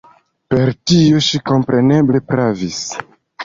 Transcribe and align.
Per 0.53 0.71
tio 0.93 1.21
ŝi 1.27 1.43
kompreneble 1.51 2.25
pravis. 2.33 2.85